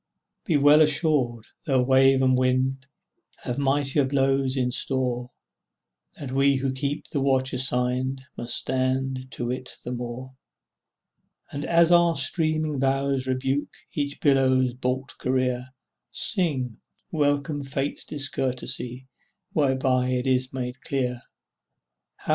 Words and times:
Be 0.45 0.57
well 0.57 0.81
assured, 0.81 1.45
though 1.67 1.83
wave 1.83 2.23
and 2.23 2.35
wind 2.35 2.87
Have 3.43 3.57
weightier 3.59 4.03
blows 4.03 4.57
in 4.57 4.71
store, 4.71 5.29
That 6.17 6.31
we 6.31 6.55
who 6.55 6.71
keep 6.73 7.07
the 7.11 7.21
watch 7.21 7.53
assigned 7.53 8.23
Must 8.35 8.51
stand 8.55 9.27
to 9.33 9.51
it 9.51 9.77
the 9.83 9.91
more; 9.91 10.35
And 11.51 11.65
as 11.65 11.91
our 11.91 12.15
streaming 12.15 12.79
bows 12.79 13.27
rebuke 13.27 13.75
Each 13.93 14.19
billow's 14.19 14.73
baulked 14.73 15.19
career, 15.19 15.67
Sing, 16.09 16.77
welcome 17.11 17.61
Fate's 17.61 18.03
discourtesy 18.03 19.07
Whereby 19.53 20.07
it 20.07 20.25
is 20.25 20.51
made 20.51 20.81
clear, 20.81 21.21
etc. 22.21 22.29